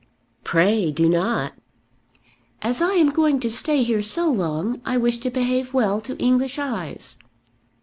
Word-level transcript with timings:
"Pray 0.43 0.91
do 0.91 1.07
not." 1.07 1.53
"As 2.63 2.81
I 2.81 2.93
am 2.93 3.11
going 3.11 3.39
to 3.41 3.51
stay 3.51 3.83
here 3.83 4.01
so 4.01 4.31
long 4.31 4.81
I 4.83 4.97
wish 4.97 5.19
to 5.19 5.29
behave 5.29 5.75
well 5.75 6.01
to 6.01 6.17
English 6.17 6.57
eyes." 6.57 7.19